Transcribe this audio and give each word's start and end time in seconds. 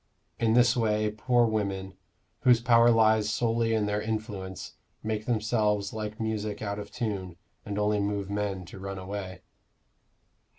In 0.39 0.55
this 0.55 0.75
way 0.75 1.11
poor 1.11 1.45
women, 1.45 1.93
whose 2.39 2.59
power 2.59 2.89
lies 2.89 3.29
solely 3.29 3.75
in 3.75 3.85
their 3.85 4.01
influence, 4.01 4.73
make 5.03 5.27
themselves 5.27 5.93
like 5.93 6.19
music 6.19 6.59
out 6.59 6.79
of 6.79 6.89
tune, 6.89 7.35
and 7.67 7.77
only 7.77 7.99
move 7.99 8.27
men 8.27 8.65
to 8.65 8.79
run 8.79 8.97
away. 8.97 9.41